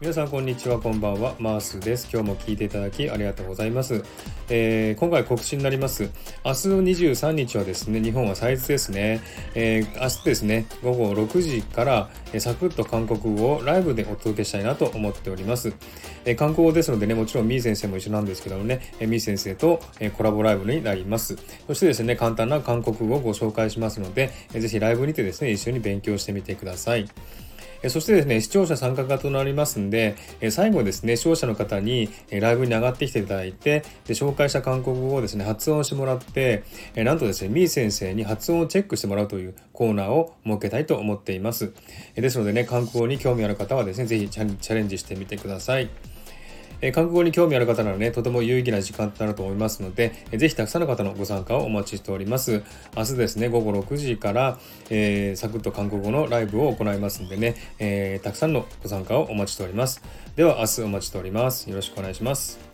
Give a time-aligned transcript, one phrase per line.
[0.00, 1.34] 皆さんこんにちはこんばんは。
[1.40, 2.08] マースです。
[2.12, 4.04] 今日も聞いていただきありがとうございます、
[4.48, 6.04] えー、今回告知になります。
[6.44, 9.20] 明日の23日はですね日本は祭日ですね、
[9.56, 15.74] えー、明日ですね午後6時から、サクッと韓国語をライブでお届けしたいなと思っております、
[16.24, 19.80] えー、韓国語ですのでねもちろんみー先生も一緒なんですけどもね、えー、みー先生と、
[20.16, 21.36] コラボライブになります。
[21.66, 27.08] そしてですね簡単な韓国語をご紹介しますので、ぜひライブにてですね一緒に勉強してみてください。
[27.86, 30.16] そしてですね、視聴者参加型となりますんで、
[30.50, 36.64] 最後ですね、視聴者の方にライブに上がってきていただいて、で紹介した韓国語をですね、発音してもらって、
[36.96, 41.72] なんとですね、みー先生に発音をチェックしてもらうというコーナーを設けたいと思っています。
[42.14, 45.88] ですのでね、韓国語に興味ある方はですね、ぜひチャレンジしてみてください。
[46.80, 52.62] え、韓国語に興味ある方ならね、とても有意義な時間となると思いますので、えー、ぜひたくさんの方のご参加をお待ちしております。
[52.96, 54.58] 明日ですね、午後6時から、
[54.90, 60.02] えー、サクッと韓国語のライブを行いますんでね、えー、たくさんのご参加をお待ちしております。
[60.36, 61.68] では明日お待ちしております。
[61.68, 62.67] よろしくお願いします。